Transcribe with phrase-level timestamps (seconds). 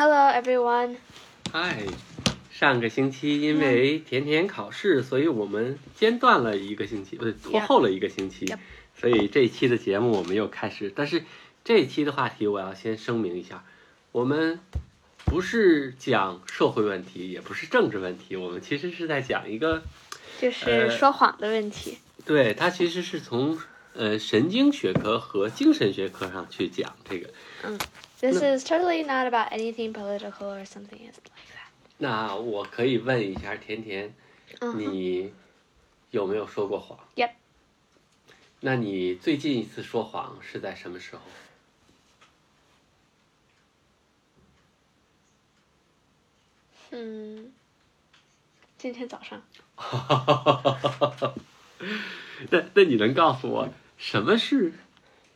[0.00, 0.94] Hello, everyone.
[1.50, 1.82] 嗨，
[2.52, 8.58] 上个星期因为甜甜考试，所以我们间断了一个星期，不对，拖后了一个星期 Yep.
[8.96, 10.92] 所以这一期的节目我们又开始。
[10.94, 11.24] 但是
[11.64, 13.64] 这一期的话题，我要先声明一下，
[14.12, 14.60] 我们
[15.24, 19.82] 不是讲社会问题，也不是政治问题，我们其实是在讲一个，
[20.40, 21.98] 就是呃说谎的问题。
[22.24, 23.58] 对，它其实是从
[23.94, 27.30] 呃神经学科和精神学科上去讲这个。
[28.20, 31.70] This is totally not about anything political or something like that.
[31.98, 34.12] 那我可以问一下甜甜，
[34.74, 35.32] 你
[36.10, 37.30] 有没有说过谎 Yep.
[38.60, 41.22] 那你最近一次说谎是在什么时候？
[46.90, 47.52] 嗯，
[48.78, 49.42] 今天早上
[52.50, 54.72] 那那你能告诉我什么是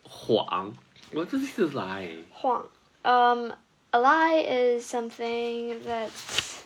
[0.02, 0.74] 谎
[1.12, 2.23] ？What is a lie？
[2.32, 2.66] 谎。
[3.04, 3.54] Um,
[3.94, 6.62] a lie is something that's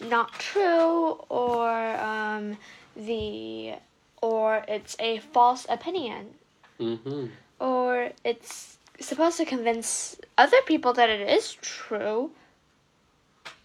[0.00, 2.58] not true, or um,
[2.94, 3.76] the
[4.20, 6.34] or it's a false opinion,
[6.78, 12.32] 嗯哼， or it's supposed to convince other people that it is true,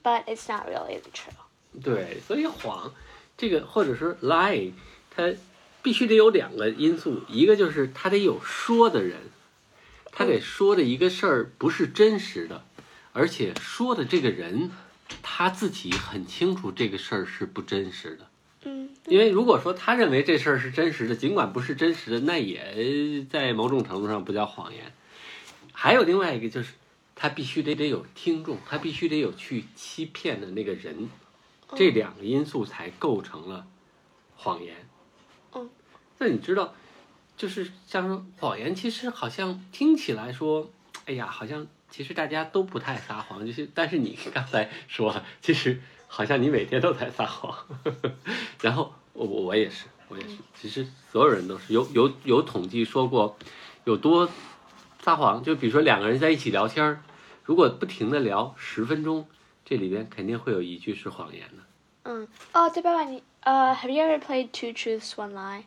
[0.01, 1.33] but it's not really true.
[1.83, 2.93] 对，所以谎
[3.37, 4.71] 这个或者是 lie，
[5.13, 5.33] 它
[5.81, 9.17] 必须得有两个因素，一个就是他得有说的人，
[10.18, 12.64] 他得说的一个事儿不是真实的，
[13.12, 14.70] 而且说的这个人
[15.22, 18.26] 他自己很清楚这个事儿是不真实的。
[18.62, 24.90] 嗯因为如果说他认为这事儿是真实的，尽管不是真实的，那也在某种程度上不叫谎言。
[25.72, 26.72] 还有另外一个就是，
[27.14, 31.10] 他必须得得有听众，他必须得有去欺骗的那个人，
[31.74, 33.66] 这两个因素才构成了
[34.34, 34.88] 谎言。
[35.52, 35.68] 嗯，
[36.16, 36.74] 那你知道，
[37.36, 40.70] 就是像谎言，其实好像听起来说，
[41.04, 47.54] 哎呀，好像其实大家都不太撒谎，就是但是你刚才说，其实好像你每天都在撒谎，
[48.62, 53.36] 然后我我我也是，我也是，其实所有人都是有有有统计说过，
[53.84, 54.28] 有多
[55.02, 57.02] 撒谎，就比如说两个人在一起聊天儿，
[57.44, 59.28] 如果不停的聊十分钟，
[59.64, 61.62] 这里边肯定会有一句是谎言的。
[62.04, 62.26] 嗯。
[62.52, 65.64] 哦，对，爸爸，你呃、h a v e you ever played Two Truths One Lie？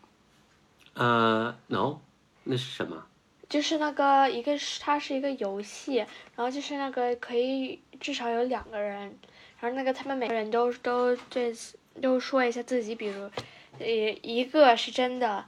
[0.99, 2.01] 呃，no，
[2.43, 3.05] 那是什么？
[3.47, 9.17] 就是那个一个是它是一个游戏，然后就是那个可以至少有两个人，
[9.61, 11.55] 然后那个他们每个人都都这
[12.01, 13.31] 都说一下自己，比如，
[13.79, 13.87] 呃，
[14.21, 15.45] 一个是真的，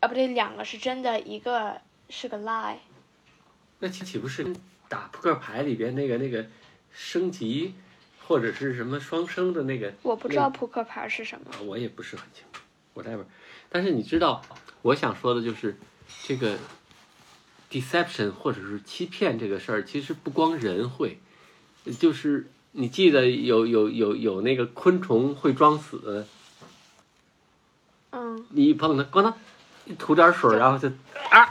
[0.00, 1.80] 啊不对，两个是真的，一个
[2.10, 2.74] 是个 lie。
[3.78, 4.44] 那岂岂不是
[4.88, 6.44] 打扑克牌里边那个那个
[6.90, 7.74] 升级，
[8.26, 9.92] 或者是什么双升的那个？
[10.02, 11.52] 我不知道扑克牌是什么。
[11.52, 12.60] 啊，我也不是很清楚
[13.00, 13.24] ，whatever。
[13.70, 14.40] 但是你知道，
[14.84, 15.78] 我想说的就是
[16.24, 16.58] 这个
[17.70, 21.18] deception 或者是欺骗这个事儿，其实不光人会，
[21.98, 26.26] 就是你记得有有有有那个昆虫会装死，
[28.10, 29.34] 嗯，你一碰它，咣当，
[29.86, 30.88] 一涂点水，然后就
[31.30, 31.48] 啊，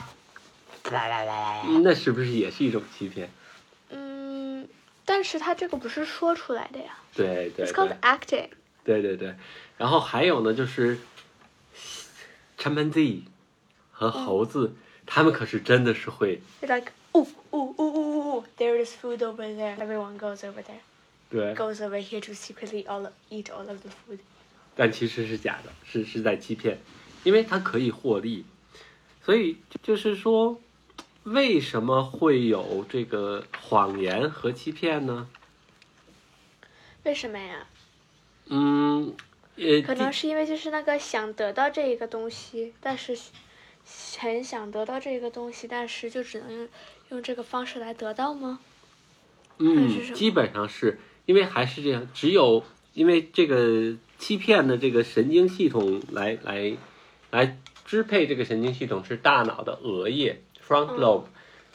[0.91, 1.79] 来来来来来。
[1.81, 3.31] 那是不是也是一种欺骗？
[3.89, 4.69] 嗯，
[5.05, 6.99] 但是他这个不是说出来的呀。
[7.15, 8.49] 对对 It's called acting.
[8.83, 9.33] 对对对，
[9.77, 10.99] 然后还有呢，就是
[12.57, 13.23] chimpanzee
[13.91, 14.73] 和猴子，
[15.05, 19.77] 他们可是真的是会 like, ooh, ooh, ooh, ooh, there is food over there.
[19.77, 20.81] Everyone goes over there.
[21.29, 24.19] 对，Goes over here to secretly all eat all of the food.
[24.75, 26.79] 但其实是假的，是是在欺骗，
[27.23, 28.45] 因为它可以获利，
[29.23, 30.59] 所以就是说，
[31.23, 35.27] 为什么会有这个谎言和欺骗呢？
[37.03, 37.67] 为什么呀？
[38.47, 39.15] 嗯，
[39.55, 43.17] 呃，可能是因为就是那个想得到这一个东西，但是
[44.17, 46.67] 很想得到这个东西，但是就只能用
[47.09, 48.59] 用这个方式来得到吗？
[49.59, 56.75] 嗯，基本上是因为还是这样，只有因为这个欺骗的这个神经系统来来
[57.29, 61.25] 来支配这个神经系统是大脑的额叶 （front 嗯 lobe），、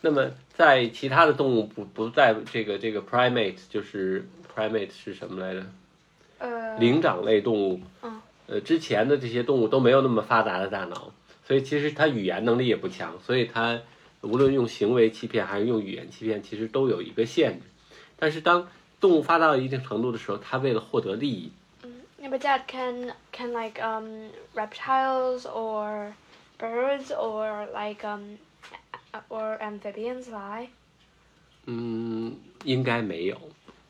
[0.00, 5.64] 那么在其他的动物不不在这个这个 primate 就是 primate 是什么来着？
[6.38, 11.12] 呃，灵长类动物，嗯呃，之前的这些动物都没有那么发达的大脑，
[11.46, 13.80] 所以其实它语言能力也不强，所以它
[14.20, 17.66] 无论用行为欺骗还是用语言欺骗，其实都有一个限制。
[18.18, 18.68] 但是当
[19.00, 21.52] 动物发达到一定程度的时候，它为了获得利益
[22.20, 26.12] ，Yeah, but Dad, can can like um reptiles or
[26.58, 28.38] birds or like um
[29.28, 30.68] or amphibians lie?
[31.66, 33.38] 嗯，应该没有，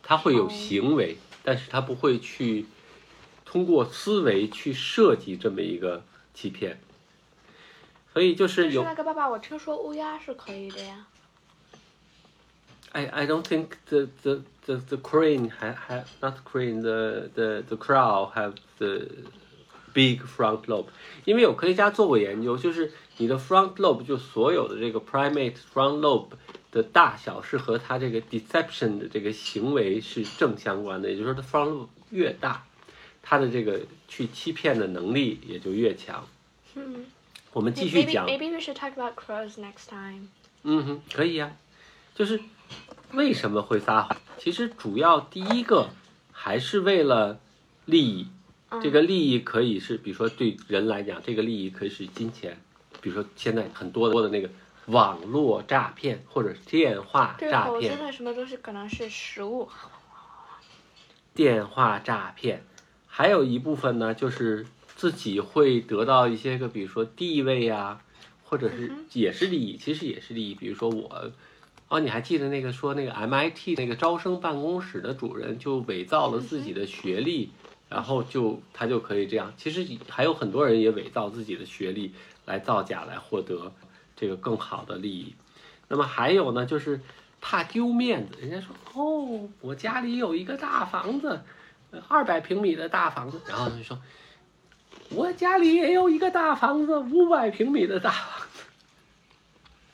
[0.03, 1.17] 它会有哦行为，
[1.49, 2.67] 但是他不会去
[3.47, 6.05] 通过思维去设计这么一个
[6.35, 6.79] 欺骗。
[8.13, 11.07] 所以就是有那个爸爸，我听说乌鸦是可以的呀。
[12.93, 17.77] I I don't think the the the, the crane have, have not crane the the the
[17.79, 19.09] crow have the
[19.95, 20.89] big front lobe，
[21.25, 26.31] 因为有科学家做过研究，就是你的 front lobe 就所有的这个 primate front lobe
[26.73, 32.65] 的大小是和它这个 deception 的这个行为是正相关的，也就是说它 front lobe 越大，
[33.23, 36.27] 它的这个去欺骗的能力也就越强。
[36.75, 37.05] 嗯
[37.53, 38.27] 我们继续讲。
[38.27, 40.29] maybe we should talk about crows next time.
[40.63, 41.57] 嗯哼，可以呀、
[42.15, 42.41] 就是
[43.13, 44.17] 为什么会撒谎？
[44.39, 45.89] 其实主要第一个
[46.31, 47.41] 还是为了
[47.85, 48.29] 利益。
[48.83, 52.61] 这个利益可以是，比如说对人来讲，这个利益可以是金钱，
[53.01, 54.49] 比如说现在很多的那个
[54.87, 59.69] 网络诈骗或者电话诈骗猴子，的什么东西可能是实物。
[61.35, 62.65] 电话诈骗，
[63.07, 64.67] 还有一部分呢，就是
[64.97, 68.01] 自己会得到一些个，比如说地位呀、
[68.45, 70.55] 或者是也是利益，其实也是利益。
[70.55, 71.31] 比如说我，
[71.89, 77.51] 哦，你还记得那个说那个 MIT 那个招生办公室的主人就伪造了自己的学历，
[77.89, 79.55] 然后就他就可以这样。
[79.57, 82.13] 其实还有很多人也伪造自己的学历
[82.49, 83.73] 来造假来获得
[84.17, 85.37] 这个更好的利益。
[85.87, 87.01] 那么还有呢，就是
[87.41, 91.41] 怕丢面子，人家说哦，我家里有一个大房子，
[92.09, 93.99] 二百平米的大房子，然后他就说，
[95.11, 98.47] 我家里也有一个大房子，五百平米的大房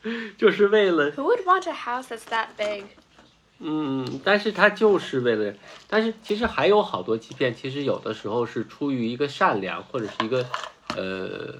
[0.01, 2.85] 子， 就是为了 Who would want a house that's that big?
[3.59, 5.53] 嗯，但是他就是为了，
[5.87, 10.45] 但是其实还有好多欺骗，其实有的时候是出于一个善良或者是一个
[10.97, 11.55] 呃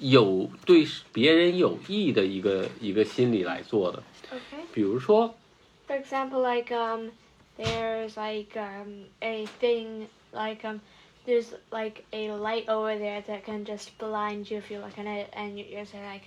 [0.00, 4.02] 有对别人有益的一个一个心理来做的。
[4.30, 4.60] Okay.
[4.72, 5.34] 比如说，
[5.86, 7.10] For example, like um,
[7.56, 10.80] there's like um a thing like um,
[11.24, 15.06] there's like a light over there that can just blind you if you look at
[15.06, 16.24] it, and you, you say like,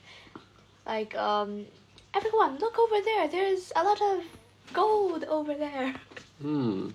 [0.86, 1.66] like um,
[2.14, 3.28] everyone look over there.
[3.28, 4.24] There's a lot of
[4.74, 5.94] gold over there.
[6.42, 6.92] 嗯，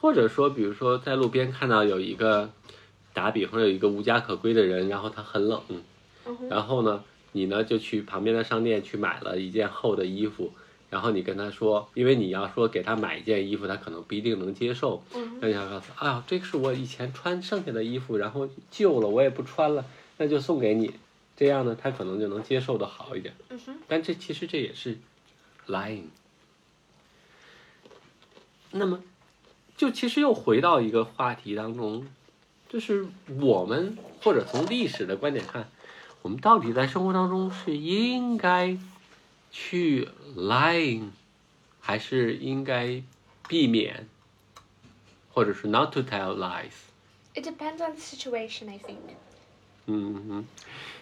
[0.00, 2.50] 或者说，比如说在路边看到有一个
[3.14, 5.82] 打比方有一个无家可归的人，然后他很冷，嗯
[6.49, 10.51] 然后呢，你呢就去旁边的商店去买了一件厚的衣服，
[10.89, 19.85] 然后你跟他说，因为你要说给他买一件衣服，他可能不一定能接受，嗯那你要告诉他，啊，这个是我以前穿剩下的衣服，然后旧了，我也不穿了，
[20.17, 20.93] 那就送给你，
[21.35, 23.33] 这样呢，他可能就能接受的好一点。
[23.87, 24.97] 但这其实这也是
[25.67, 26.05] lying。
[28.71, 29.03] 那么，
[29.77, 32.07] 就其实又回到一个话题当中，
[32.67, 33.05] 就是
[33.39, 35.69] 我们或者从历史的观点看，
[36.23, 38.77] 我们到底在生活当中是应该
[39.51, 41.09] 去 lying，
[41.81, 43.03] 还是应该
[43.49, 44.07] 避免，
[45.33, 49.17] 或者是 not to tell lies？It depends on the situation, I think.
[49.85, 50.45] 嗯嗯，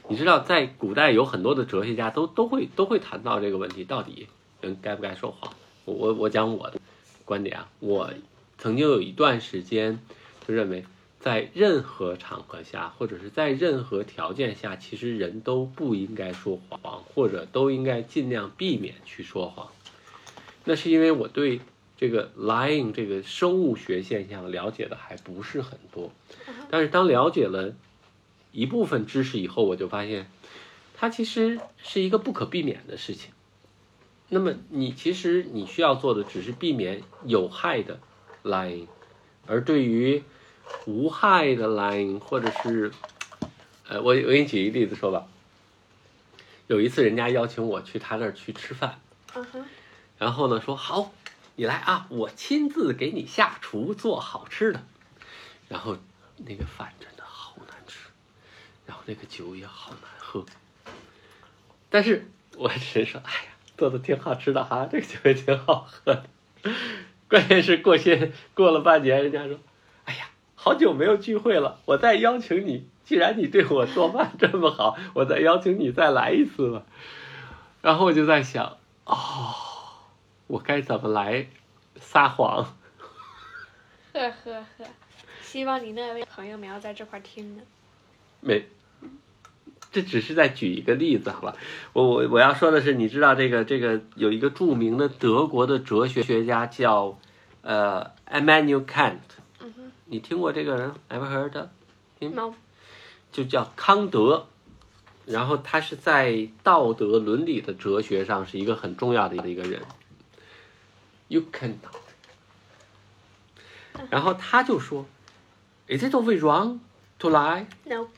[0.07, 4.27] 你知道，在古代有很多的哲学家都都会都会谈到这个问题，到底
[4.59, 5.53] 人该不该说谎？
[5.85, 6.81] 我我我讲我的
[7.25, 8.11] 观点啊，我
[8.57, 9.99] 曾经有一段时间
[10.47, 10.83] 就认为，
[11.21, 19.69] 在任何场合下，或者是在任何条件下，其实人都不应该说谎，或者都应该尽量避免去说谎。
[20.65, 21.61] 那是因为我对
[21.97, 26.11] 这个 lying 这个生物学现象了解的还不是很多，
[26.71, 27.75] 但是当了解了
[28.51, 30.27] 一部分知识以后，我就发现，
[30.95, 33.31] 它其实是一个不可避免的事情。
[34.29, 37.99] 那么你其实你需要做的只是避免有害的
[38.43, 38.87] lying，
[39.45, 40.23] 而对于
[40.85, 42.91] 无害的 lying 或者是，
[43.87, 45.27] 呃，我我给你举一个例子说吧。
[46.67, 48.99] 有一次人家邀请我去他那儿去吃饭
[49.33, 49.63] ，Uh huh.
[50.17, 51.11] 然后呢说好，
[51.55, 54.81] 你来啊，我亲自给你下厨做好吃的。
[55.67, 55.97] 然后
[56.37, 58.07] 那个饭真的好难吃，
[58.85, 60.45] 然后那个酒也好难喝。
[61.89, 66.25] 但是我只是说，哎呀，做的挺好吃的哈，这个酒也挺好喝的。
[67.27, 69.59] 关键是过些过了半年，人家说，
[70.63, 72.87] 好久没有聚会了，我再邀请你。
[73.03, 76.83] 既然你对我做饭这么好， 我再邀请你再来一次吧。
[77.81, 79.55] 然后我就在想，哦，
[80.45, 81.47] 我该怎么来
[81.99, 82.75] 撒谎？
[84.13, 84.85] 呵呵呵，
[85.41, 87.63] 希望你那位朋友们要在这块儿听呢。
[88.39, 88.67] 没，
[89.91, 91.55] 这只是在举一个例子，好吧？
[91.93, 97.17] 我我我要说的是，你知道这个这个有一个著名的德国的哲学学家叫
[97.63, 99.17] 呃 Emmanuel Kant，
[100.11, 102.53] 你听过这个人？Ever heard of？，no，
[103.31, 104.45] 就叫康德，
[105.25, 109.81] 然后他是在道德伦理的哲学上是一个很重要的一个人。
[111.29, 111.95] You cannot。
[114.09, 115.05] 然后他就说
[115.87, 116.79] ，Is it always wrong
[117.19, 118.09] to lie？no，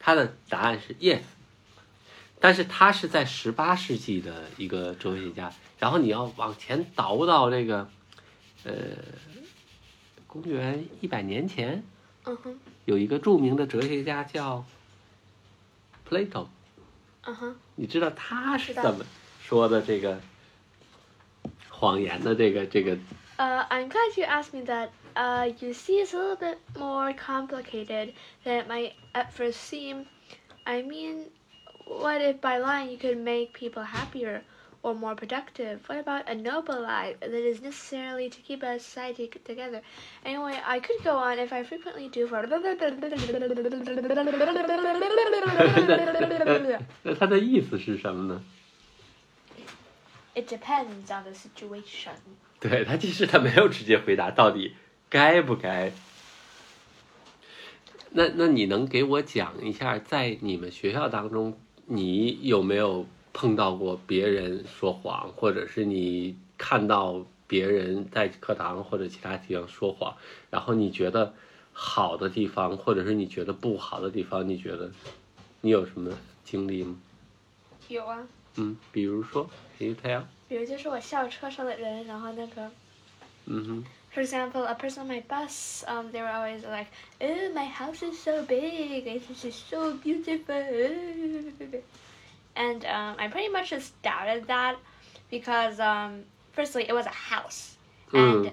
[0.00, 1.22] 他的答案是 yes。
[2.40, 7.88] 但是他是在十八世纪的一个哲学家，然后你要往前倒到这个，
[8.64, 8.74] 呃，
[10.33, 11.83] 公元一百年前，
[12.25, 14.63] 嗯哼，有一个着名的哲学家叫
[16.07, 16.47] Plato，
[17.23, 19.05] 嗯哼，你知道他是知道怎么
[19.41, 20.19] 说的这个
[21.69, 22.97] 谎言的这个这个
[23.37, 24.89] Uh, I'm glad you asked me that.
[25.15, 28.13] Uh, you see, it's a little bit more complicated
[28.43, 30.05] than it might at first seem.
[30.65, 31.29] I mean,
[31.85, 34.43] what if by lying you could make people happier
[34.84, 35.80] Or more productive?
[35.88, 39.80] What about a noble life that is necessarily to keep a society c- together?
[40.24, 42.46] Anyway, I could go on if I frequently do for.
[47.02, 48.44] 那它的意思是什么呢
[50.34, 52.12] ？It depends on the situation.
[52.60, 54.74] 对他其实他没有直接回答到底
[55.08, 55.92] 该不该。
[58.10, 70.16] 那那你能给我讲一下，在你们学校当中，你有没有碰到过别人说谎，或者是你看到别人在课堂或者其他地方说谎，
[70.48, 71.34] 然后你觉得
[71.72, 74.90] 好的地方，或者是你觉得不好的地方，你觉得
[75.60, 76.96] 你有什么经历吗？
[77.88, 78.26] 有啊，
[78.56, 80.22] 嗯，比如说，Can you tell？
[80.48, 82.70] 比如就是我校车上的人，然后那个。
[83.46, 83.84] 嗯哼。
[84.14, 86.86] For example, a person on my bus, um, they were always like,
[87.18, 89.02] "Oh, my house is so big.
[89.02, 91.82] This is so beautiful."
[92.56, 94.76] And um, I pretty much just doubted that
[95.30, 97.76] because, um, firstly, it was a house,
[98.14, 98.52] and Mm.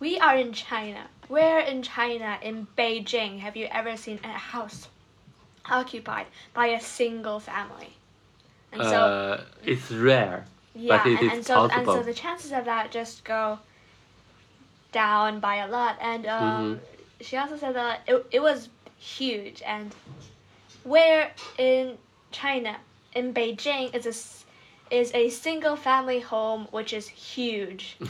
[0.00, 1.08] we are in China.
[1.28, 4.88] Where in China, in Beijing, have you ever seen a house
[5.66, 7.96] occupied by a single family?
[8.72, 10.46] And so, uh, it's rare.
[10.74, 13.58] yeah, it and, and so and so the chances of that just go
[14.92, 15.96] down by a lot.
[16.00, 16.80] And um,
[17.20, 19.62] she also said that it, it was huge.
[19.62, 19.94] And
[20.84, 21.98] where in
[22.30, 22.76] China,
[23.15, 24.45] in Beijing, is a s-
[24.89, 27.95] is a single family home which is huge.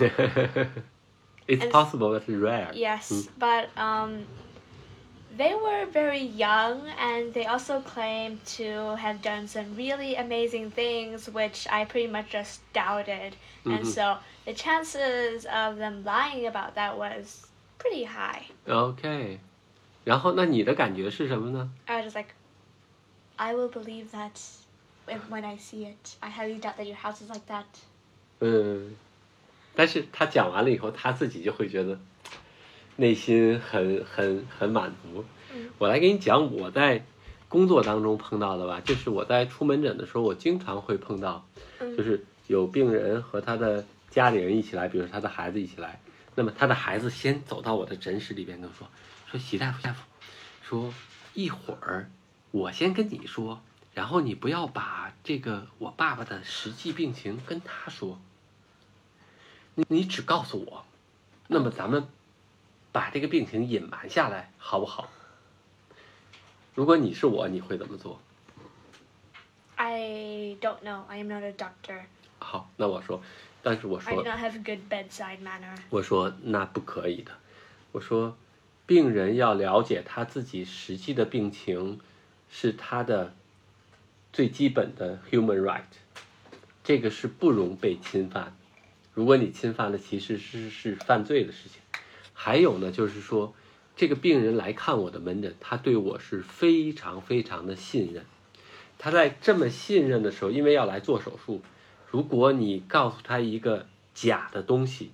[1.47, 2.71] it's And- possible, but it's rare.
[2.73, 3.27] Yes, Mm.
[3.37, 4.25] but um,
[5.37, 11.29] they were very young, and they also claimed to have done some really amazing things,
[11.29, 13.35] which I pretty much just doubted.
[13.65, 13.85] And Mhm.
[13.85, 17.47] so the chances of them lying about that was
[17.77, 18.45] pretty high.
[18.67, 19.39] OK，
[20.03, 21.69] 然后那你的感觉是什么呢？
[21.85, 22.33] I was just like,
[23.37, 24.49] I will believe that if,
[25.06, 26.16] when I see it.
[26.20, 27.64] I highly doubt that your house is like that.
[28.40, 28.96] 嗯，
[29.74, 31.98] 但是他讲完了以后，他自己就会觉得
[32.96, 35.24] 内心很很很满足。
[35.54, 37.04] 嗯我来给你讲我在
[37.48, 41.46] 工作当中碰到的吧，就是我在出门诊的时候，我经常会碰到，
[41.78, 46.00] 嗯就是有病人和他的家里人一起来，比如说他的孩子一起来，
[46.34, 48.88] 那么他的孩子先走到我的诊室里边跟我说，
[49.30, 50.02] 说习大夫大夫，
[50.62, 50.92] 说
[51.34, 52.10] 一会儿
[52.50, 53.60] 我先跟你说，
[53.96, 58.20] 然后你不要把这个我爸爸的实际病情跟他说，
[59.74, 60.84] 你你只告诉我，
[61.46, 62.06] 那么咱们
[62.92, 65.08] 把这个病情隐瞒下来，好不好？
[66.74, 68.20] 如果你是我，你会怎么做
[69.76, 71.04] ？I don't know.
[71.08, 72.02] I am not a doctor.
[72.38, 73.22] 好，那我说，
[73.62, 75.74] 但是我 I do 说，not have good bedside manner.
[75.88, 77.32] 我说那不可以的。
[77.92, 78.36] 我说，
[78.84, 81.98] 病人要了解他自己实际的病情，
[82.50, 83.34] 是他的
[84.36, 85.80] 最基本的 human right，
[86.84, 88.54] 这个是不容被侵犯。
[89.14, 91.80] 如果你侵犯了，其实是是犯罪的事情。
[92.34, 93.54] 还有呢，就是说，
[93.96, 98.26] 这个病人来看我的门诊，他对我是非常非常的信任。
[98.98, 101.62] 他在这么信任的时候，因为要来做手术，
[102.10, 105.12] 如果你告诉他一个假的东西，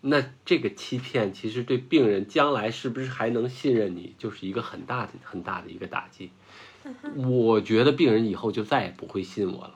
[0.00, 6.30] 那这个欺骗其实对病人将来是不是还能信任你，就是一个很大的很大的一个打击。
[7.16, 9.74] 我觉得病人以后就再也不会信我了。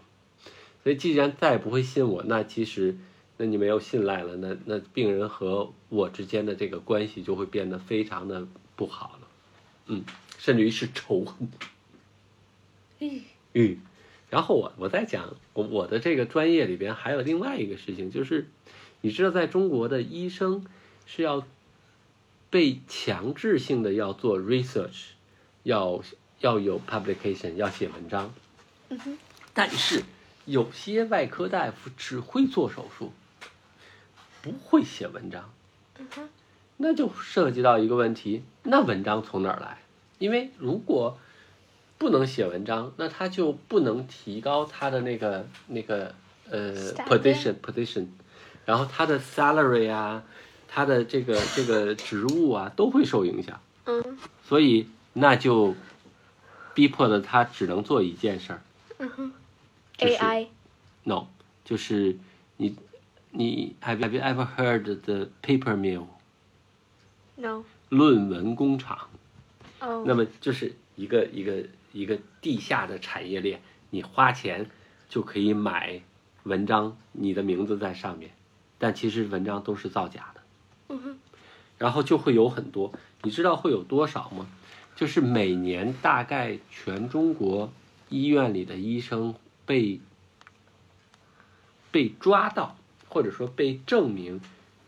[0.83, 2.97] 所以既然再也不会信我，那其实
[3.39, 8.47] 那你没有信赖了，那那病人和我之间的这个关系就会变得非常的
[8.77, 9.29] 不好了，
[9.87, 10.05] 嗯，
[10.39, 11.51] 甚至于是仇恨。
[13.55, 13.79] 嗯，
[14.31, 18.47] 然后我我在讲我我的这个专业里边还有另外一个事情，就是
[19.01, 20.65] 你知道，在中国的医生
[21.05, 21.47] 是要
[22.49, 25.09] 被强制性的要做 research，
[25.63, 26.03] 要
[26.41, 28.33] 要有 publication，要写文章。
[28.89, 29.19] 嗯哼。
[29.55, 30.03] 但是
[30.45, 33.13] 有些外科大夫只会做手术，
[34.43, 35.51] 不会写文章。
[35.99, 36.29] 嗯哼。
[36.79, 39.79] 那就涉及到一个问题，那文章从哪儿来？
[40.19, 41.19] 因为如果
[41.99, 46.15] 不能写文章，那他就不能提高他的那个那个
[46.51, 48.07] 呃 position position，
[48.67, 50.23] 然后他的 salary 啊，
[50.69, 55.75] 他的这个这个职务啊都会受影响，嗯所以那就
[56.77, 58.61] 逼迫的他只能做一件事儿，
[58.99, 59.33] 嗯哼
[59.97, 60.49] 就是，AI。
[61.05, 61.29] No，
[61.65, 62.19] 就是
[62.59, 62.77] 你
[63.31, 66.05] 你 Have you ever heard the paper mill
[67.37, 67.65] No。
[67.89, 69.09] 论文工厂？
[69.81, 70.05] 哦。
[70.07, 71.65] 那么就是一个一个
[71.95, 74.69] 一个地下的产业链，你花钱
[75.09, 76.03] 就可以买
[76.43, 78.33] 文章，你的名字在上面，
[78.77, 80.43] 但其实文章都是造假的。
[80.89, 81.19] 嗯哼。
[81.79, 82.93] 然后就会有很多，
[83.23, 84.47] 你知道会有多少吗？
[84.97, 87.71] 就是每年大概全中国
[88.09, 89.35] 医院里的医生
[89.65, 90.01] 被
[91.93, 92.77] 被抓到，
[93.09, 94.41] 或者说被证明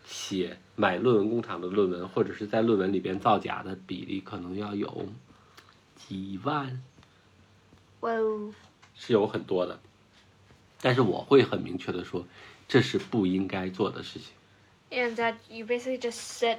[0.06, 5.06] 写买论文工厂的论文，或者是在论文里边造假的比例，可能要有
[5.94, 6.82] 几万，
[8.00, 8.52] 哇哦。
[8.94, 9.78] 是有很多的。
[10.80, 12.26] 但是我会很明确的说，
[12.66, 14.32] 这是不应该做的事情。
[14.90, 16.58] And that you basically just sit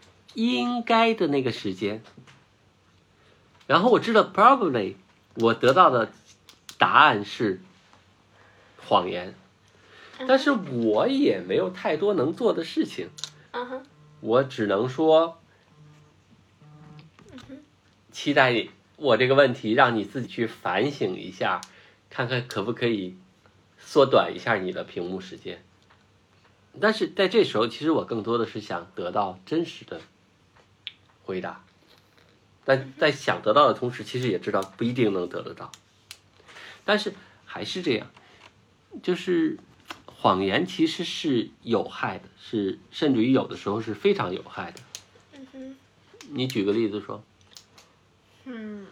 [0.33, 2.01] 应该的那个时间？
[3.67, 4.95] 然后我知道 probably
[5.35, 6.11] 我得到的
[6.77, 7.61] 答案是
[8.85, 9.33] 谎言，
[10.27, 13.09] 但是我也没有太多能做的事情
[13.53, 13.81] ，Uh.
[14.19, 15.39] 我只能说，
[18.11, 21.61] 期待你我这个问题让你自己去反省一下，
[22.09, 23.17] 看看可不可以
[23.79, 25.63] 缩短一下你的屏幕时间。
[26.79, 30.01] 但是在这时候，其实我更多的是想得到真实的
[31.23, 31.63] 回答，
[32.65, 35.71] 但在想得到的同时，其实也知道不一定能得得到。
[36.83, 37.13] 但是
[37.45, 38.11] 还是这样，
[39.03, 39.57] 就是
[40.05, 44.79] 谎言其实是有害的，是甚至于有的时候是非常有害的。
[45.37, 45.75] Mhm.
[46.29, 47.23] 你举个例子说
[48.45, 48.85] ，Hmm.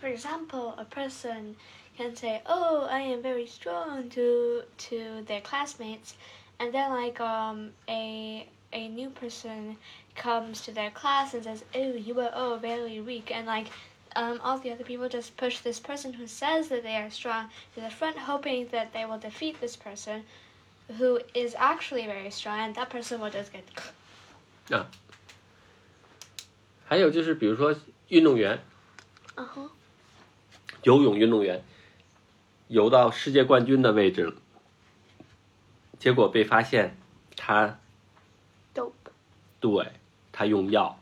[0.00, 1.56] For example, a person
[1.96, 6.12] can say, "Oh, I am very strong" to to their classmates,
[6.58, 9.76] and then like um a a new person
[10.17, 13.67] comes to their class and says, "Oh, you are oh very weak," and like
[14.15, 17.49] um all the other people just push this person who says that they are strong
[17.75, 20.23] to the front, hoping that they will defeat this person,
[20.99, 23.63] who is actually very strong, and that person will just get.
[24.69, 24.87] 啊，
[26.85, 27.75] 还有就是比如说
[28.09, 28.63] 运动员，
[29.35, 29.69] Uh huh.
[30.83, 31.63] 游泳运动员
[32.67, 34.33] 游到世界冠军的位置了，
[35.97, 36.95] 结果被发现
[37.35, 37.79] 他
[38.75, 38.91] Dope.
[39.59, 39.91] 对
[40.38, 41.00] 他用药，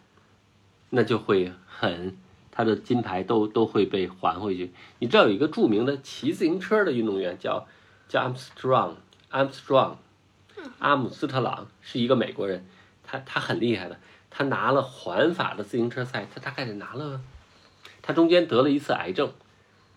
[0.89, 2.17] 那就会很
[2.51, 4.73] 他的金牌都都会被还回去。
[4.99, 7.67] 你知道有一个著名的骑自行车的运动员叫
[8.09, 9.97] 叫 Armstrong，Armstrong，
[10.79, 12.65] 阿姆斯特朗是一个美国人，
[13.05, 17.21] 他他很厉害的，他拿了环法的自行车赛，他大概得拿了，
[18.01, 19.35] 他中间得了一次癌症，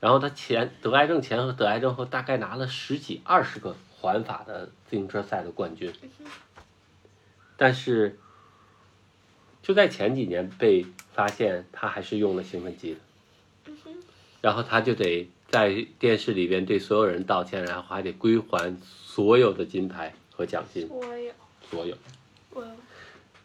[0.01, 5.93] 然后他前得癌症前和得癌症后大概拿了十几二十个环法的自行车赛的冠军，
[7.55, 8.19] 但是
[9.61, 12.95] 就在前几年被发现他还是用了兴奋剂
[13.65, 13.71] 的，
[14.41, 21.31] 然后他就得在电视里边对所有人道歉，然后还得归还所有的金牌和奖金，Well,
[21.69, 21.97] 所有，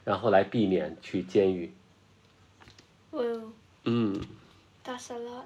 [0.05, 1.73] 然后来避免去监狱。
[3.85, 4.21] 嗯
[4.85, 5.45] ，That's a lot.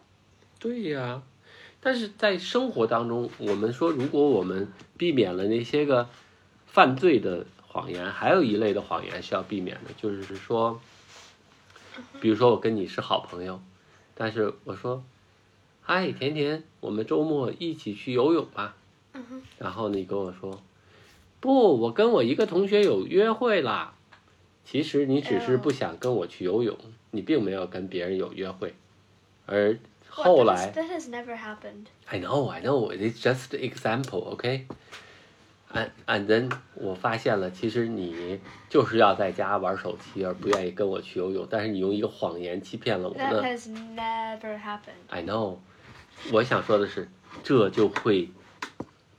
[0.58, 1.22] 对呀、
[1.80, 6.08] 但是在生活当中，我们说，如果我们避免了那些个
[6.66, 7.46] 犯罪的
[7.78, 10.80] 谎言，还有一类的谎言是要避免的，就是说，
[12.20, 13.62] 比如说我跟你是好朋友，
[14.16, 15.04] 但是我说，
[15.80, 18.74] 嗨，甜甜，我们周末一起去游泳吧。
[19.58, 20.60] 然后你跟我说，
[21.38, 23.94] 不，我跟我一个同学有约会啦。
[24.64, 26.76] 其实你只是不想跟我去游泳，
[27.12, 28.74] 你并没有跟别人有约会，
[29.46, 31.86] 而后来 that has never happened.
[32.06, 34.64] I know, I know, it's just example, okay?
[35.74, 41.46] And and then 我发现了，其实你就是要在家玩手机，而不愿意跟我去游泳。
[41.50, 45.04] 但是你用一个谎言欺骗了我 That has never happened.
[45.08, 45.58] I know，
[46.32, 47.10] 我想说的是，
[47.42, 48.30] 这就会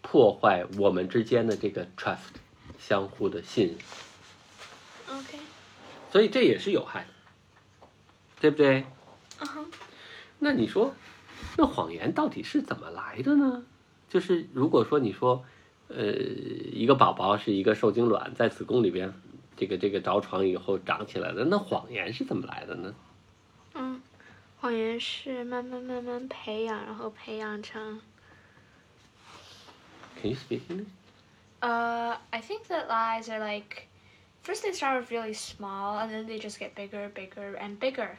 [0.01, 2.17] 破坏我们之间的这个 trust，
[2.79, 5.39] 相互的信任，Okay.
[6.12, 7.88] 所以这也是有害的，
[8.41, 8.85] 对不对
[9.39, 9.65] ？Uh huh.
[10.39, 10.95] 那你说，
[11.57, 13.63] 那谎言到底是怎么来的呢？
[14.09, 15.45] 就是如果说你说，
[15.89, 16.13] 呃，
[16.71, 19.12] 一个宝宝是一个受精卵在子宫里边，
[19.58, 22.93] 这个这个着床以后长起来的，那谎言是怎么来的呢？
[23.73, 24.02] 嗯，
[24.60, 27.99] 谎言是慢慢慢慢培养，然后培养成
[30.21, 30.86] Can you speak English?
[31.62, 33.88] Uh, I think that lies are like,
[34.43, 38.12] first they start off really small and then they just get bigger, bigger, and bigger.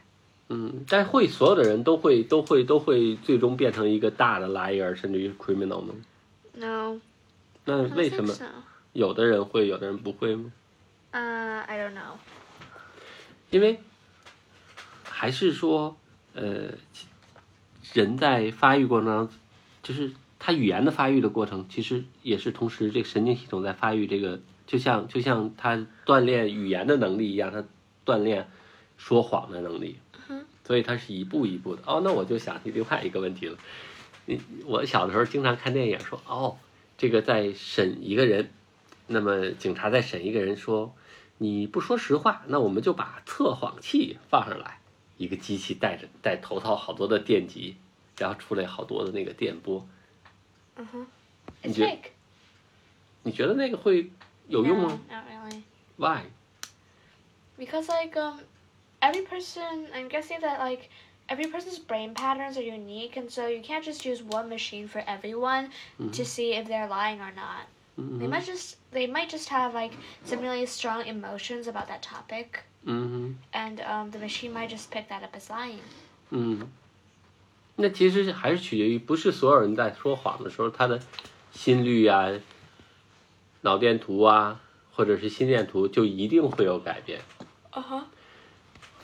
[0.49, 5.93] 嗯，但会所有的人都会都会都会最终变成一个大的 liar，甚至于 criminal 吗
[6.53, 6.99] ？No,
[7.65, 8.33] 那为什么
[8.93, 10.51] 有的人会，有的人不会吗
[11.11, 12.17] ？Uh, I don't know.
[13.49, 13.79] 因为
[15.03, 15.97] 还是说，
[16.33, 16.71] 呃，
[17.93, 19.37] 人在发育过程当中，
[19.83, 24.07] 就是他语言的发育的过程，其实也是同时这个神经系统在发育。
[24.07, 27.63] 这个就像就像他锻炼语言的能力一样，他
[28.05, 28.49] 锻炼
[28.97, 29.97] 说谎的能力。
[30.63, 31.81] 所以它是一步一步的。
[31.85, 33.57] 哦，那我就想起另外一个问题了。
[34.25, 36.55] 你我小的时候经常看电影说，哦，
[37.01, 38.51] 这个在审一个人，
[39.07, 40.95] 那么警察在审一个人说，
[41.39, 44.79] 你不说实话，那我们就把测谎器放上来，
[45.17, 47.75] 一个机器戴着戴头套好多的电极，
[48.19, 49.83] 然后出来好多的那个电波。
[50.75, 51.07] 嗯哼，
[51.63, 51.97] 你觉得
[53.23, 54.11] 你觉得那个会
[54.47, 55.63] 有用吗？Not really.
[55.97, 56.25] Why?
[57.57, 58.41] Because like um
[58.99, 60.83] every person, I'm guessing that like.
[61.30, 65.02] every person's brain patterns are unique, and so you can't just use one machine for
[65.06, 65.70] everyone
[66.12, 67.66] to see if they're lying or not.
[67.98, 72.02] They 嗯 might just they might just have like some really strong emotions about that
[72.02, 75.80] topic, 嗯 and um, the machine might just pick that up as lying.
[76.30, 76.68] 嗯，
[77.76, 81.00] 那其实还是取决于，不是所有人在说谎的时候，他的
[81.52, 82.30] 心率啊、
[83.62, 84.60] 脑电图啊，
[84.92, 87.22] 或者是心电图就一定会有改变。
[87.72, 88.02] Uh huh.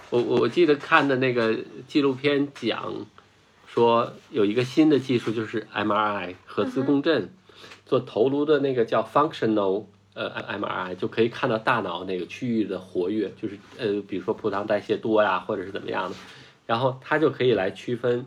[0.10, 3.06] 我我我记得看的那个纪录片讲
[3.68, 7.30] 说有一个新的技术，就是 MRI 核磁共振，
[7.86, 16.16] 做头颅的那个叫 functional 呃 MRI，就可以看到大脑哪个区域的活跃，就是呃比如说葡萄代谢多呀，或者是怎么样的，
[16.66, 18.26] 然后它就可以来区分，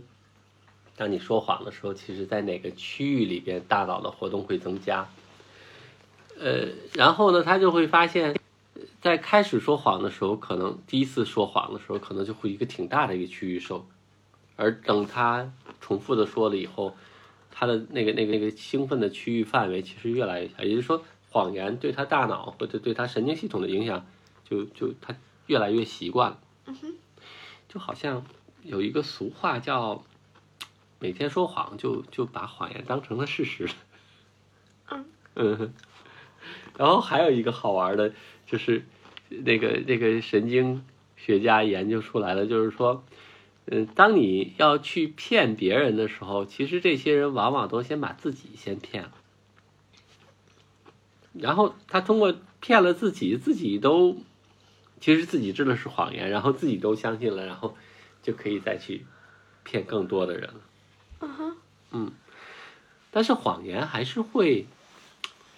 [0.97, 5.09] 当你说谎的时候，其实在哪个区域里边大脑的活动会增加。
[6.39, 8.40] 呃，然后呢，他就会发现。
[9.01, 13.87] 在开始说谎的时候，可能第一次说谎的时候，可能就会一个挺大的一个区域受，
[14.57, 16.95] 而等他重复的说了以后，
[17.51, 24.05] 他的那个那个那个兴奋的区域范围其实越来越小，也就是说，谎言对他大脑或者对他神经系统的影响，
[24.45, 26.41] 就就他越来越习惯了。
[26.67, 26.95] 嗯哼
[27.69, 28.25] 就好像
[28.63, 30.05] 有一个俗话叫
[31.01, 33.69] “每天说谎就就把谎言当成了事实”。
[34.91, 35.73] 嗯嗯，
[36.77, 38.13] 然后还有一个好玩的，
[38.51, 38.85] 就是
[39.29, 40.85] 那个那个神经
[41.17, 43.05] 学家研究出来了，就是说，
[43.67, 49.13] 嗯，当你要去骗别人的时候，其实这些人往往都先把自己先骗了，
[51.33, 54.17] 然后他通过骗了自己，自己都
[55.01, 57.77] 其实自己知道是谎言，然后自己都相信了，然后
[58.23, 59.07] 就可以再去
[59.63, 60.61] 骗更多的人了。
[61.21, 61.55] Uh
[61.93, 62.11] huh.
[63.13, 64.67] 但是谎言还是会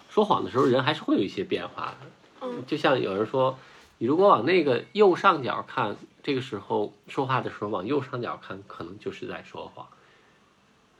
[0.09, 2.07] 说谎的时候，人还是会有一些变化的。
[2.43, 3.57] 嗯就像有人说，
[3.97, 9.87] 你如果往那个右上角看，这个时候说话的时候往右上角看，可能就是在说谎。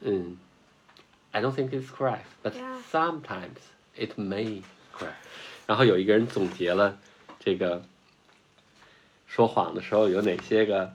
[0.01, 0.37] 嗯
[1.31, 2.53] ，I don't think it's correct, but
[2.91, 3.59] sometimes
[3.95, 4.61] it may
[4.97, 5.15] correct。
[5.67, 6.97] 然后有一个人总结了
[7.39, 7.83] 这个
[9.27, 10.93] 说谎的时候有哪些个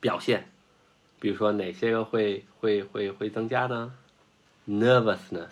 [0.00, 0.48] 表现，
[1.20, 3.92] 比如说哪些个会会会会增加呢
[4.68, 5.50] ？Nervousness。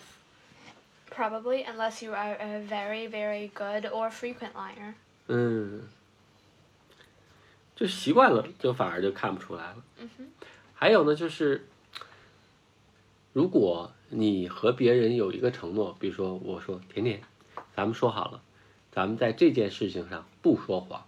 [1.13, 4.93] Probably, unless you are a very, very good or frequent liar.
[5.27, 5.83] 嗯，
[7.75, 9.83] 就习惯了，就反而就看不出来了。
[9.97, 10.27] 嗯哼。
[10.73, 11.67] 还有呢，就是
[13.33, 17.21] 如果你和别人有一个承诺，比如说我说甜甜，
[17.75, 18.41] 咱们说好了，
[18.91, 21.05] 咱们在这件事情上不说谎，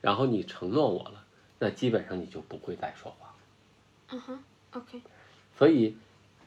[0.00, 1.24] 然后你承诺我了，
[1.60, 3.34] 那基本上你就不会再说谎。
[4.10, 5.00] 嗯哼 Okay.
[5.56, 5.96] 所以，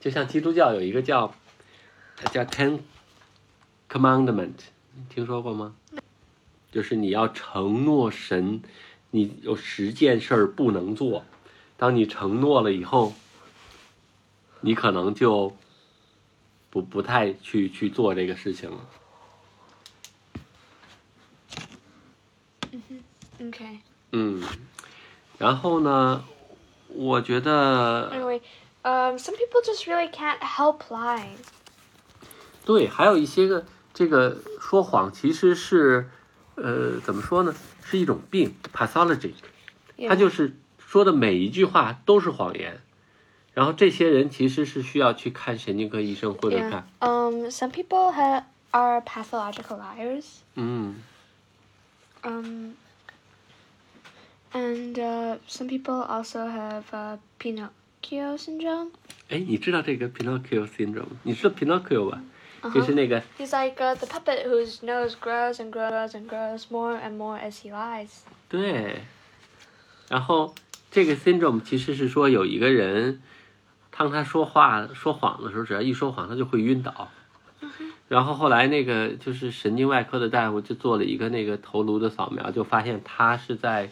[0.01, 1.33] 就像基督教有一个叫
[2.31, 2.81] 叫 Ten
[3.89, 4.53] Commandment，
[4.95, 5.75] 你听说过吗？
[6.71, 8.61] 就是你要承诺神，
[9.11, 11.23] 你有十件事儿不能做。
[11.77, 13.13] 当你承诺了以后，
[14.61, 15.55] 你可能就
[16.69, 18.77] 不不太去去做这个事情了。
[23.39, 23.79] Okay.
[24.11, 24.43] 嗯，
[25.37, 26.25] 然后呢，
[26.89, 28.41] 我觉得 Anyway,
[28.83, 31.37] um, some people just really can't help lying.
[32.65, 33.65] 对，还有一些个
[33.97, 36.07] 这个说谎其实是，
[36.53, 37.55] 呃，怎么说呢？
[37.83, 39.31] 是一种病，pathology。
[40.07, 42.79] 他就是说的每一句话都是谎言，
[43.55, 50.25] 然后这些人其实是需要去看神经科医生或者.看，Um, some people have are pathological liars.
[50.53, 50.97] 嗯
[52.21, 52.73] Um,
[54.53, 58.91] and uh, some people also have uh, Pinocchio syndrome.
[59.29, 61.17] 哎，你知道这个 Pinocchio syndrome？
[61.23, 62.36] 你知道 Pinocchio 吧？Uh-huh.
[62.73, 67.17] 就是那个 He's like uh, the puppet whose nose grows and grows and grows more and
[67.17, 68.21] more as he lies.
[68.49, 69.01] 对，
[70.09, 70.53] 然后
[70.91, 73.21] 这个 syndrome 其实是说有一个人，
[73.95, 77.09] 当他说话说谎的时候，只要一说谎，他就会晕倒。
[78.07, 83.89] 然后后来那个就是神经外科的大夫就做了一个那个头颅的扫描，就发现他是在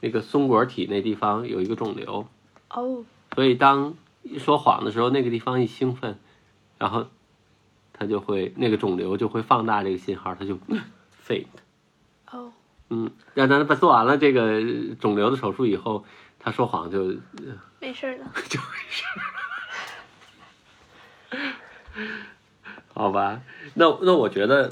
[0.00, 2.26] 那个松果体那地方有一个肿瘤
[2.68, 3.04] ，Oh.
[3.36, 3.94] 所以当
[4.24, 6.18] 一说谎的时候，那个地方一兴奋，
[6.76, 7.06] 然后
[8.02, 10.58] 他就会那个肿瘤就会放大这个信号，他就
[11.24, 11.46] faint。
[12.32, 12.50] Oh.
[12.88, 14.60] 嗯，让他把做完了这个
[14.98, 16.04] 肿瘤的手术以后，
[16.40, 17.14] 他说谎就
[17.78, 18.26] 没事了。
[18.50, 19.04] 就没事。
[22.92, 23.40] 好吧，
[23.74, 24.68] 那那我觉得，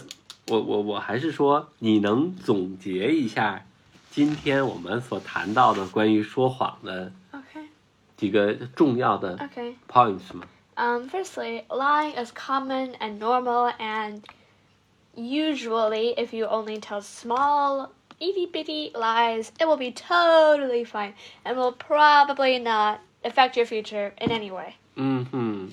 [0.48, 3.64] 我我我还是说，你能总结一下
[4.10, 7.12] 今天我们所谈到的关于说谎的.
[8.16, 9.38] 几个重要的
[9.88, 10.44] points 吗？
[10.76, 14.26] Um, firstly, lying is common and normal, and
[15.14, 21.56] usually, if you only tell small, itty bitty lies, it will be totally fine and
[21.56, 24.76] will probably not affect your future in any way.
[24.96, 25.70] 嗯哼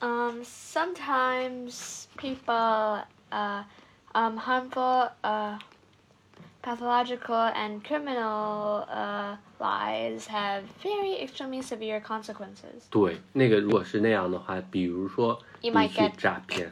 [0.00, 3.62] ，Um, sometimes people, uh,
[4.14, 5.58] um, harmful, uh,
[6.62, 12.83] pathological and criminal uh, lies have very extremely severe consequences.
[12.89, 16.71] 对，那个如果是那样的话，比如说 You 你 might 去 get 诈骗，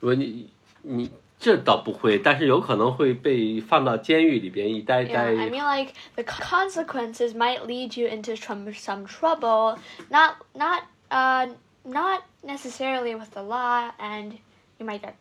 [0.00, 0.50] 如果你
[0.82, 5.24] 你这倒不会，但是有可能会被放到监狱里边一待 Yeah, 待。
[5.36, 9.78] I mean, like the consequences might lead you into some some trouble.
[10.08, 11.48] Not not uh
[11.84, 14.32] not necessarily with the law, and
[14.78, 15.12] you might get.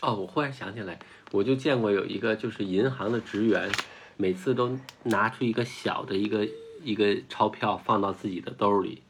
[0.00, 0.98] 哦，我忽然想起来，
[1.32, 3.70] 我就见过有一个就是银行的职员，
[4.17, 6.47] 每次都拿出一个小的一个
[6.83, 9.01] 一个钞票放到自己的兜里，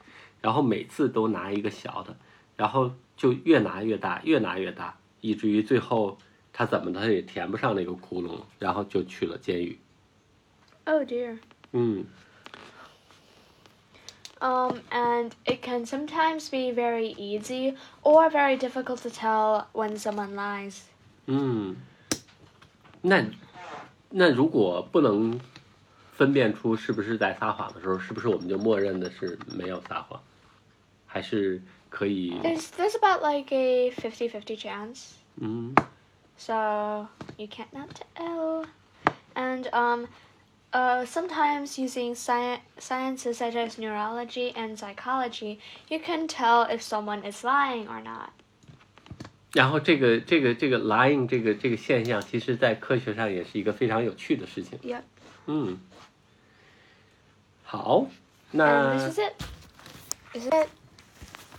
[0.41, 2.15] 然后每次都拿一个小的，
[2.55, 6.17] 然后就越拿越大，越拿越大，以至于最后
[6.51, 9.77] 他怎么他也填不上那个窟窿，然后就去了监狱。
[10.85, 11.39] Oh dear.
[11.71, 12.05] 嗯
[14.39, 20.81] ，Um, and it can sometimes be very easy or very difficult to tell when someone lies.
[21.25, 21.75] 嗯，
[23.01, 23.25] 那
[24.14, 25.40] 那如果不能
[26.12, 30.20] 分辨出是不是在撒谎的时候，是不是我们就默认的是没有撒谎，
[31.06, 32.32] 还是可以？
[32.42, 35.12] There's there's about like a 50-50 chance.
[35.40, 35.74] 嗯
[36.36, 37.06] So
[37.36, 38.64] you can't not tell.
[39.34, 40.08] And um,
[40.72, 47.22] uh, sometimes using sci- sciences such as neurology and psychology, you can tell if someone
[47.24, 48.30] is lying or not.
[49.55, 54.77] 然后这个这个这个 lying 这个这个现象，其实在科学上也是一个非常有趣的事情。
[54.79, 55.01] Yep.
[55.45, 55.77] 嗯，
[57.63, 58.05] 好，
[58.51, 59.33] 那 this is it.
[60.33, 60.67] This is it.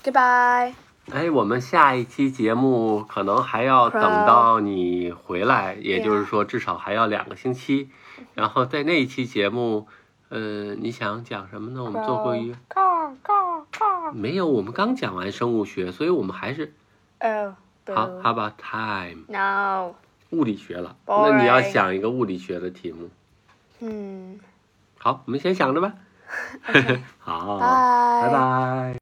[0.04, 0.74] Goodbye.
[1.10, 7.88] 哎，我们下一期节目可能还要等到你回来，也就是说至少还要两个星期。
[8.34, 9.88] 然后在那一期节目，
[10.28, 11.82] 呃，你想讲什么呢？
[11.82, 14.12] 我们做过一 Caw, caw, caw.
[14.12, 16.74] 没有，我们刚讲完生物学，所以我们还是
[17.20, 17.54] Oh.
[17.94, 19.94] 好，How about，time No.
[20.30, 20.96] 物理学了。
[21.06, 23.10] 那你要想一个物理学的题目。
[23.80, 24.38] Hmm.
[24.98, 25.92] 好，我们先想着吧。
[27.18, 28.94] 好.拜拜。